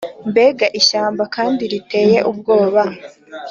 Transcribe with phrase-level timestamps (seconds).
[0.29, 2.81] mbega ishyamba kandi riteye ubwoba,